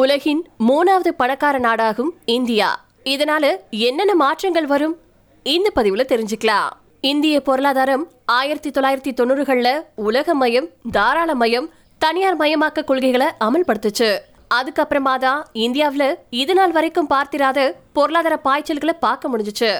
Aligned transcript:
உலகின் 0.00 0.40
மூணாவது 0.68 1.10
பணக்கார 1.20 1.56
நாடாகும் 1.58 2.10
இந்தியா. 2.24 2.68
இதனால 3.12 3.44
என்னென்ன 3.70 4.14
மாற்றங்கள் 4.14 4.66
வரும்? 4.72 4.94
இந்த 5.42 5.68
பதிவுல 5.74 6.02
தெரிஞ்சுக்கலாம். 6.12 6.68
இந்திய 7.10 7.36
பொருளாதாரம் 7.48 8.04
ஆயிரத்தி 8.38 8.70
தொள்ளாயிரத்தி 8.70 9.12
தொண்ணூறுகள்ல 9.18 9.68
தாராள 10.90 11.34
மயம் 11.34 11.68
தனியார் 11.98 12.38
மயமாக்க 12.42 12.84
கொள்கைகளை 12.84 13.28
அமல்படுத்துச்சு. 13.46 14.10
அதுக்கப்புறமா 14.58 15.14
தான் 15.18 15.40
இந்தியாவில் 15.52 16.18
இது 16.42 16.54
நாள் 16.54 16.74
வரைக்கும் 16.76 17.06
பார்த்திராத 17.06 17.58
பொருளாதார 17.92 18.36
பாய்ச்சல்களை 18.44 18.94
பார்க்க 19.06 19.30
முடிஞ்சுச்சு. 19.32 19.72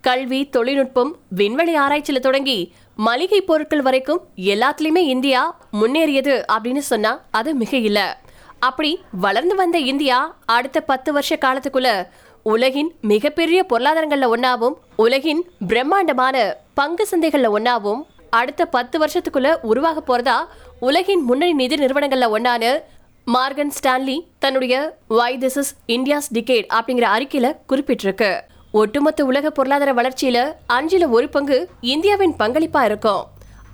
கல்வி 0.00 0.40
தொழில்நுட்பம் 0.56 1.12
விண்வெளி 1.40 1.74
ஆராய்ச்சியில் 1.84 2.26
தொடங்கி 2.28 2.58
மளிகை 3.06 3.40
பொருட்கள் 3.40 3.86
வரைக்கும் 3.88 4.22
எல்லாத்துலேயுமே 4.52 5.02
இந்தியா 5.14 5.42
முன்னேறியது 5.80 6.36
அப்படின்னு 6.54 6.84
சொன்னால் 6.92 7.20
அது 7.30 7.50
மிக 7.62 7.76
இல்லை 7.88 8.06
அப்படி 8.58 9.00
வளர்ந்து 9.20 9.54
வந்த 9.54 9.78
இந்தியா 9.78 10.36
அடுத்த 10.46 10.80
பத்து 10.80 11.12
வருஷ 11.12 11.36
காலத்துக்குள்ள 11.36 12.06
உலகின் 12.42 12.94
மிகப்பெரிய 13.00 13.66
பொருளாதாரங்கள்ல 13.68 14.26
ஒன்னாவும் 14.36 14.76
உலகின் 14.96 15.50
பிரம்மாண்டமான 15.68 16.56
பங்கு 16.74 17.06
சந்தைகள்ல 17.10 17.50
ஒன்னாவும் 17.58 18.02
அடுத்த 18.30 18.66
பத்து 18.66 18.98
வருஷத்துக்குள்ள 18.98 19.58
உருவாக 19.62 20.02
போறதா 20.08 20.36
உலகின் 20.80 21.22
முன்னணி 21.22 21.52
நிதி 21.52 21.76
நிறுவனங்கள்ல 21.76 22.28
ஒன்னான 22.36 22.80
மார்கன் 23.26 23.72
ஸ்டான்லி 23.82 24.18
தன்னுடைய 24.38 24.98
why 25.08 25.38
this 25.38 25.56
is 25.56 25.76
India's 25.86 26.28
decade 26.34 26.66
அப்படிங்கிற 26.74 27.06
அறிக்கையில 27.16 27.56
குறிப்பிட்டிருக்கு. 27.68 28.40
ஒட்டுமொத்த 28.72 29.24
உலக 29.24 29.50
பொருளாதார 29.50 29.92
வளர்ச்சியில 29.92 30.54
அஞ்சுல 30.72 31.08
ஒரு 31.08 31.28
பங்கு 31.28 31.68
இந்தியாவின் 31.80 32.34
பங்களிப்பா 32.38 32.84
இருக்கும். 32.84 33.24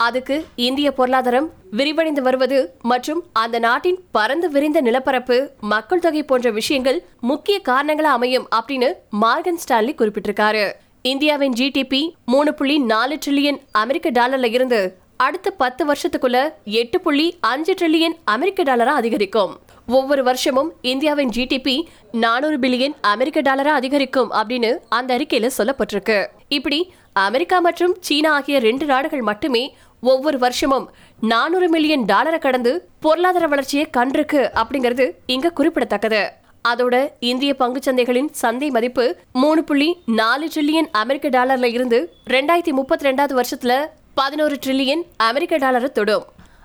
அதுக்கு 0.07 0.37
இந்திய 0.67 0.89
பொருளாதாரம் 0.99 1.49
விரிவடைந்து 1.79 2.23
வருவது 2.27 2.59
மற்றும் 2.91 3.21
அந்த 3.43 3.57
நாட்டின் 3.67 3.99
பரந்து 4.17 4.49
விரிந்த 4.55 4.79
நிலப்பரப்பு 4.81 5.37
மக்கள் 5.73 6.05
தொகை 6.05 6.23
போன்ற 6.23 6.51
விஷயங்கள் 6.61 6.99
முக்கிய 7.31 7.57
காரணங்களா 7.69 8.13
அமையும் 8.19 8.49
அப்படின்னு 8.57 8.89
மார்கன் 9.23 9.61
ஸ்டான்லி 9.65 9.95
குறிப்பிட்டிருக்காரு. 9.99 10.65
இந்தியாவின் 11.13 11.57
ஜிடிபி 11.61 12.03
மூணு 12.33 12.51
புள்ளி 12.55 12.79
நாலு 12.93 13.17
ட்ரில்லியன் 13.25 13.61
அமெரிக்க 13.83 14.11
டாலர்ல 14.19 14.51
இருந்து 14.59 14.81
அடுத்த 15.27 15.49
பத்து 15.63 15.83
வருஷத்துக்குள்ள 15.89 16.39
எட்டு 16.79 16.99
புள்ளி 17.01 17.27
அஞ்சு 17.51 17.73
ட்ரில்லியன் 17.81 18.17
அமெரிக்க 18.35 18.63
டாலரா 18.69 18.95
அதிகரிக்கும். 19.01 19.53
ஒவ்வொரு 19.99 20.23
வருஷமும் 20.29 20.71
இந்தியாவின் 20.93 21.33
ஜிடிபி 21.37 21.77
நானூறு 22.25 22.57
பில்லியன் 22.65 22.97
அமெரிக்க 23.13 23.39
டாலரா 23.49 23.73
அதிகரிக்கும் 23.81 24.33
அப்படின்னு 24.41 24.71
அந்த 24.99 25.11
அறிக்கையில 25.19 25.51
சொல்லப்பட்டிருக்கு. 25.59 26.19
இப்படி 26.59 26.81
அமெரிக்கா 27.27 27.57
மற்றும் 27.67 27.95
சீனா 28.07 28.31
ஆகிய 28.37 28.59
ரெண்டு 28.67 28.87
நாடுகள் 28.91 29.25
மட்டுமே 29.31 29.63
ஒவ்வொரு 30.05 30.39
வருஷமும் 30.39 30.91
நானூறு 31.21 31.69
மில்லியன் 31.69 32.05
டாலரை 32.05 32.39
கடந்து 32.39 32.89
பொருளாதார 33.01 33.47
வளர்ச்சியை 33.47 33.87
கண்டிருக்கு 33.97 34.41
அப்படிங்கிறது 34.61 35.11
இங்க 35.27 35.51
குறிப்பிடத்தக்கது. 35.51 36.23
அதோட 36.69 37.09
இந்திய 37.19 37.55
பங்குச்சந்தைகளின் 37.59 38.29
சந்தை 38.33 38.71
மதிப்பு 38.71 39.17
மூணு 39.33 39.65
புள்ளி 39.65 40.03
நாலு 40.07 40.49
ட்ரில்லியன் 40.55 40.89
அமெரிக்க 40.93 41.29
டாலர்ல 41.29 41.65
இருந்து 41.65 42.13
ரெண்டாயிரத்தி 42.31 42.73
முப்பத்தி 42.79 43.09
ரெண்டாவது 43.09 43.41
வருஷத்துல 43.41 43.87
பதினோரு 44.15 44.59
ட்ரில்லியன் 44.67 45.03
அமெரிக்க 45.17 45.57
டாலரை 45.57 45.91
தொடும். 45.93 46.25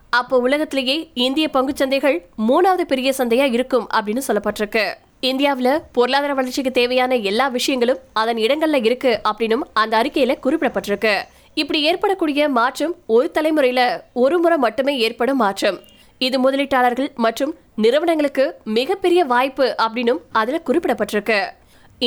அப்போ 0.09 0.37
உலகத்திலேயே 0.37 0.97
இந்திய 1.13 1.49
பங்குச்சந்தைகள் 1.53 2.19
மூணாவது 2.47 2.81
பெரிய 2.81 3.13
சந்தையா 3.17 3.51
இருக்கும் 3.51 3.87
அப்படின்னு 3.95 4.21
சொல்லப்பட்டிருக்கு. 4.27 4.85
இந்தியாவில் 5.19 5.81
பொருளாதார 5.91 6.33
வளர்ச்சிக்கு 6.33 6.71
தேவையான 6.71 7.15
எல்லா 7.15 7.47
விஷயங்களும் 7.47 7.97
அதன் 8.13 8.35
இடங்கள்ல 8.35 8.85
இருக்கு 8.85 9.19
அப்படின்னும் 9.29 9.65
அந்த 9.73 9.93
அறிக்கையில 10.01 10.35
குறிப்பிடப்பட்டிருக்கு. 10.43 11.15
இப்படி 11.61 11.79
ஏற்படக்கூடிய 11.89 12.49
மாற்றம் 12.57 12.91
ஒரு 13.15 13.27
தலைமுறையில 13.33 13.81
ஒரு 14.23 14.35
முறை 14.39 14.57
மட்டுமே 14.63 14.93
ஏற்படும் 15.05 15.39
மாற்றம். 15.43 15.77
இது 16.17 16.37
முதலீட்டாளர்கள் 16.43 17.09
மற்றும் 17.25 17.53
நிறுவனங்களுக்கு 17.75 18.45
மிகப்பெரிய 18.77 19.21
வாய்ப்பு 19.31 19.75
அப்படின்னும் 19.85 20.19
அதுல 20.41 20.59
குறிப்பிடப்பட்டிருக்கு. 20.67 21.39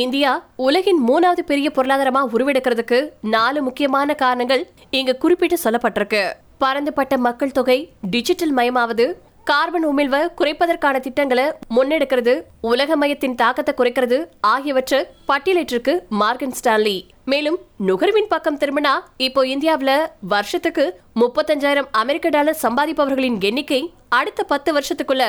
இந்தியா 0.03 0.33
உலகின் 0.67 1.01
மூணாவது 1.09 1.43
பெரிய 1.51 1.71
பொருளாதாரமா 1.77 2.23
உருவெடுக்கிறதுக்கு 2.35 3.01
நாலு 3.37 3.63
முக்கியமான 3.63 4.15
காரணங்கள் 4.15 4.63
இங்க 4.91 5.17
குறிப்பிட்டு 5.25 5.59
சொல்லப்பட்டிருக்கு. 5.65 6.23
பரந்துபட்ட 6.59 7.17
மக்கள் 7.27 7.57
தொகை 7.59 7.79
டிஜிட்டல் 8.15 8.55
மயமாவது 8.55 9.07
கார்பன் 9.51 9.87
உமிழ்வை 9.87 10.21
குறைப்பதற்கான 10.39 10.97
திட்டங்களை 11.01 11.45
முன்னெடுக்கிறது 11.77 12.35
உலக 12.61 12.97
மையத்தின் 12.97 13.35
தாக்கத்தை 13.35 13.73
குறைக்கிறது 13.75 14.19
ஆகியவற்றை 14.55 14.99
பட்டியலிட்டிருக்கு 15.29 15.95
மார்கன் 16.21 16.57
ஸ்டான்லி. 16.59 16.97
மேலும் 17.33 17.57
நுகர்வின் 17.87 18.29
பக்கம் 18.33 18.59
திரும்பினா 18.61 18.93
இப்போ 19.27 19.41
இந்தியாவுல 19.53 19.93
வருஷத்துக்கு 20.33 20.85
முப்பத்தஞ்சாயிரம் 21.21 21.89
அமெரிக்க 22.01 22.29
டாலர் 22.37 22.59
சம்பாதிப்பவர்களின் 22.65 23.39
எண்ணிக்கை 23.49 23.81
அடுத்த 24.19 24.41
பத்து 24.53 24.71
வருஷத்துக்குள்ள 24.77 25.25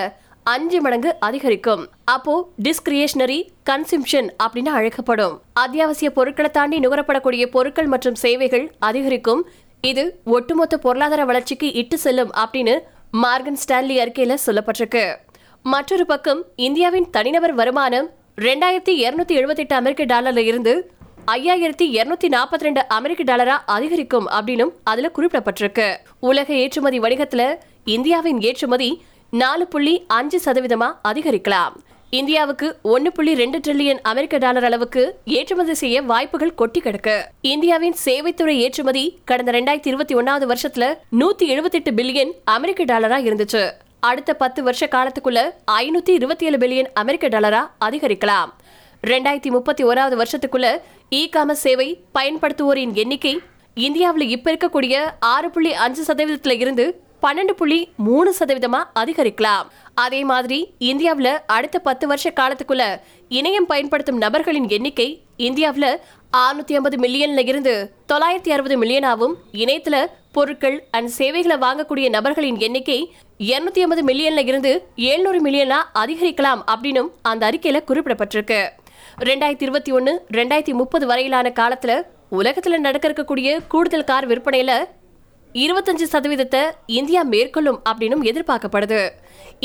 அஞ்சு 0.53 0.77
மடங்கு 0.83 1.09
அதிகரிக்கும். 1.27 1.81
அப்போ 2.13 2.35
டிஸ்கிரியேஷனரி 2.67 3.39
கன்சிம்ஷன் 3.69 4.29
அப்படின்னு 4.43 4.71
அழைக்கப்படும். 4.77 5.35
அத்தியாவசிய 5.63 6.09
பொருட்களை 6.17 6.51
தாண்டி 6.57 6.77
நுகரப்படக்கூடிய 6.85 7.45
பொருட்கள் 7.55 7.91
மற்றும் 7.93 8.17
சேவைகள் 8.23 8.65
அதிகரிக்கும். 8.89 9.43
இது 9.91 10.05
ஒட்டுமொத்த 10.37 10.77
பொருளாதார 10.85 11.21
வளர்ச்சிக்கு 11.31 11.67
இட்டு 11.81 11.99
செல்லும் 12.05 12.31
அப்படின்னு 12.43 12.75
மார்கன் 13.23 13.61
ஸ்டான்லி 13.63 13.97
அறிக்கையில 14.05 14.37
சொல்லப்பட்டிருக்கு. 14.47 15.05
மற்றொரு 15.73 16.05
பக்கம் 16.11 16.41
இந்தியாவின் 16.67 17.07
தனிநபர் 17.15 17.55
வருமானம் 17.61 18.09
ரெண்டாயிரத்தி 18.47 18.93
இருநூத்தி 19.03 19.33
எழுபத்தி 19.39 19.63
எட்டு 19.63 19.75
அமெரிக்க 19.79 20.03
டாலர்ல 20.11 20.43
இருந்து 20.51 20.73
ஐயாயிரத்தி 21.27 21.85
இருநூத்தி 21.95 22.27
நாற்பத்தி 22.27 22.63
ரெண்டு 22.63 22.87
அமெரிக்க 22.87 23.23
டாலரா 23.23 23.57
அதிகரிக்கும் 23.65 24.29
அப்படின்னும் 24.29 24.71
அதுல 24.83 25.11
குறிப்பிடப்பட்டிருக்கு. 25.15 25.95
உலக 26.19 26.53
ஏற்றுமதி 26.53 26.99
வணிகத்துல 26.99 27.55
இந்தியாவின் 27.85 28.41
ஏற்றுமதி 28.41 29.01
நாலு 29.29 29.67
புள்ளி 29.67 30.05
அஞ்சு 30.07 30.39
சதவீதமா 30.45 30.91
அதிகரிக்கலாம். 31.07 31.73
இந்தியாவுக்கு 32.09 32.77
ஒன்னு 32.81 33.11
புள்ளி 33.11 33.35
ரெண்டு 33.35 33.57
ட்ரில்லியன் 33.57 33.99
அமெரிக்க 34.01 34.37
டாலர் 34.37 34.63
அளவுக்கு 34.63 35.19
ஏற்றுமதி 35.25 35.73
செய்ய 35.73 36.01
வாய்ப்புகள் 36.01 36.55
கொட்டி 36.55 36.79
கிடக்கு. 36.79 37.23
இந்தியாவின் 37.41 37.95
சேவைத்துறை 38.05 38.55
ஏற்றுமதி 38.57 39.19
கடந்த 39.25 39.51
ரெண்டாயிரத்தி 39.51 39.87
இருபத்தி 39.87 40.15
ஒன்னாவது 40.15 40.47
வருஷத்துல 40.53 40.93
நூத்தி 41.19 41.47
எழுபத்தி 41.47 41.71
எட்டு 41.71 41.91
பில்லியன் 41.91 42.31
அமெரிக்க 42.43 42.83
டாலரா 42.83 43.19
இருந்துச்சு. 43.27 43.71
அடுத்த 43.99 44.33
பத்து 44.33 44.63
வருஷ 44.63 44.85
காலத்துக்குள்ள 44.85 45.39
ஐநூத்தி 45.71 46.09
இருபத்தி 46.09 46.45
ஏழு 46.45 46.57
பில்லியன் 46.57 46.87
அமெரிக்க 46.93 47.27
டாலரா 47.27 47.71
அதிகரிக்கலாம். 47.85 48.51
ரெண்டாயிரத்தி 49.03 49.49
முப்பத்தி 49.49 49.83
ஓராவது 49.83 50.15
வருஷத்துக்குள்ள 50.21 50.67
இ 51.11 51.21
காமர்ஸ் 51.35 51.63
சேவை 51.65 51.87
பயன்படுத்துவோரின் 52.17 52.93
எண்ணிக்கை 52.93 53.31
இந்தியாவில் 53.77 54.25
இப்ப 54.29 54.51
இருக்கக்கூடிய 54.51 54.95
ஆறு 55.19 55.47
புள்ளி 55.51 55.71
அஞ்சு 55.85 56.03
சதவீதத்துல 56.07 56.55
இருந்து 56.63 56.85
பன்னெண்டு 57.23 57.51
புள்ளி 57.51 57.79
மூணு 58.07 58.29
சதவீதமா 58.39 58.79
அதிகரிக்கலாம். 59.01 59.65
அதே 59.93 60.23
மாதிரி 60.23 60.59
இந்தியாவில் 60.91 61.31
அடுத்த 61.55 61.79
பத்து 61.79 62.07
வருஷ 62.07 62.29
காலத்துக்குள்ள 62.39 62.85
இணையம் 63.29 63.67
பயன்படுத்தும் 63.71 64.17
நபர்களின் 64.17 64.69
எண்ணிக்கை 64.69 65.07
இந்தியாவில் 65.47 65.91
ஆறுநூத்தி 66.43 66.73
ஐம்பது 66.73 66.97
மில்லியன்ல 66.97 67.43
இருந்து 67.47 67.73
தொள்ளாயிரத்தி 68.11 68.53
அறுபது 68.55 68.77
மில்லியனாவும் 68.83 69.35
இணையத்துல 69.53 69.95
பொருட்கள் 70.31 70.77
அண்ட் 70.91 71.11
சேவைகளை 71.17 71.57
வாங்கக்கூடிய 71.65 72.09
நபர்களின் 72.09 72.59
எண்ணிக்கை 72.59 72.99
இருநூத்தி 73.39 73.81
ஐம்பது 73.85 74.03
மில்லியன்ல 74.09 74.43
இருந்து 74.45 74.73
எழுநூறு 74.95 75.41
மில்லியனா 75.47 75.79
அதிகரிக்கலாம் 76.03 76.61
அப்படின்னும் 76.73 77.11
அந்த 77.21 77.51
அறிக்கையில 77.51 77.81
குறிப்பிடப்பட்டிருக்கு. 77.89 78.61
ரெண்டாயிரத்தி 79.27 79.65
இருபத்தி 79.65 79.91
ஒன்று 79.97 80.11
ரெண்டாயிரத்தி 80.35 80.73
முப்பது 80.79 81.05
வரையிலான 81.09 81.47
காலத்தில் 81.57 81.97
உலகத்தில் 82.37 82.83
நடக்க 82.85 83.05
இருக்கக்கூடிய 83.09 83.49
கூடுதல் 83.71 84.05
கார் 84.09 84.27
விற்பனையில் 84.29 84.77
இருபத்தஞ்சு 85.55 86.05
சதவீதத்தை 86.13 86.61
இந்தியா 86.99 87.21
மேற்கொள்ளும் 87.33 87.77
அப்படின்னும் 87.89 88.23
எதிர்பார்க்கப்படுது. 88.29 89.01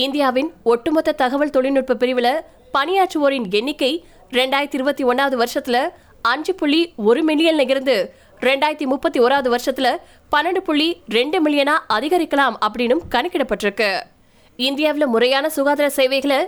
இந்தியாவின் 0.05 0.50
ஒட்டுமொத்த 0.72 1.15
தகவல் 1.22 1.55
தொழில்நுட்ப 1.56 1.97
பிரிவில் 2.03 2.31
பணியாற்றுவோரின் 2.75 3.47
எண்ணிக்கை 3.61 3.93
ரெண்டாயிரத்தி 4.39 4.78
இருபத்தி 4.81 5.06
ஒன்றாவது 5.11 5.39
வருஷத்தில் 5.43 5.83
அஞ்சு 6.33 6.55
புள்ளி 6.61 6.83
ஒரு 7.09 7.23
மில்லியன்ல 7.31 7.67
இருந்து 7.75 7.97
ரெண்டாயிரத்தி 8.49 8.88
முப்பத்தி 8.93 9.19
ஓராவது 9.25 9.50
வருஷத்தில் 9.55 9.93
பன்னெண்டு 10.34 10.62
புள்ளி 10.69 10.88
ரெண்டு 11.19 11.41
மில்லியனாக 11.47 11.87
அதிகரிக்கலாம் 11.97 12.59
அப்படின்னும் 12.67 13.05
கணக்கிடப்பட்டிருக்கு. 13.15 13.91
இந்தியாவில் 14.59 15.12
முறையான 15.15 15.47
சுகாதார 15.56 15.88
சேவைகளை 15.99 16.41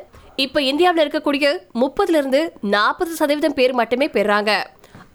இப்போ 0.43 0.59
இந்தியாவில் 0.63 1.03
இருக்கக்கூடிய 1.05 1.47
முப்பதுல 1.83 2.19
இருந்து 2.21 2.41
நாற்பது 2.75 3.13
சதவீதம் 3.21 3.55
பேர் 3.59 3.73
மட்டுமே 3.79 4.07
பெறாங்க. 4.17 4.51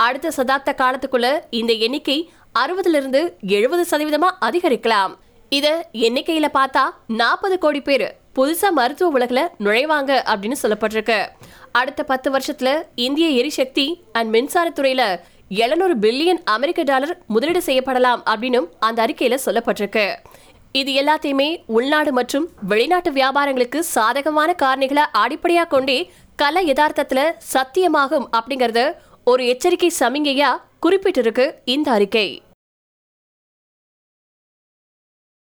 அடுத்த 0.06 0.32
சதாப்த 0.38 0.72
காலத்துக்குள்ள 0.82 1.28
இந்த 1.60 1.74
எண்ணிக்கை 1.86 2.18
அறுபதுல 2.62 3.00
இருந்து 3.02 3.22
எழுபது 3.58 3.84
சதவீதமா 3.92 4.30
அதிகரிக்கலாம். 4.48 5.14
இத 5.50 5.68
எண்ணிக்கையில 6.08 6.50
பார்த்தா 6.58 6.84
நாற்பது 7.22 7.58
கோடி 7.58 7.82
பேர் 7.82 8.06
புதுசா 8.38 8.70
மருத்துவ 8.80 9.16
உலகில் 9.18 9.50
நுழைவாங்க 9.66 10.12
அப்படின்னு 10.32 10.62
சொல்லப்பட்டிருக்கு. 10.64 11.20
அடுத்த 11.72 12.04
பத்து 12.12 12.30
வருஷத்துல 12.36 12.70
இந்திய 13.08 13.30
எரிசக்தி 13.42 13.88
அண்ட் 14.12 14.32
மின்சாரத்துறையில 14.36 15.04
எழுநூறு 15.64 15.96
பில்லியன் 16.04 16.44
அமெரிக்க 16.56 16.84
டாலர் 16.92 17.18
முதலீடு 17.28 17.62
செய்யப்படலாம் 17.66 18.22
அப்படின்னும் 18.32 18.70
அந்த 18.88 19.00
அறிக்கையில 19.06 19.38
சொல்லப்பட்டிருக்கு. 19.46 20.08
இது 20.76 20.92
எல்லாத்தையுமே 21.02 21.48
உள்நாடு 21.78 22.12
மற்றும் 22.12 22.46
வெளிநாட்டு 22.68 23.10
வியாபாரங்களுக்கு 23.12 23.80
சாதகமான 23.96 24.50
காரணிகளை 24.62 25.04
அடிப்படையாக 25.24 25.72
கொண்டே 25.74 25.98
கல 26.40 26.64
யதார்த்தத்தில் 26.70 27.34
சத்தியமாகும் 27.54 28.28
அப்படிங்கறத 28.38 28.82
ஒரு 29.24 29.44
எச்சரிக்கை 29.46 29.90
சமிங்கையா 30.00 30.50
குறிப்பிட்டிருக்கு 30.86 31.46
இந்த 31.66 31.88
அறிக்கை. 31.92 32.28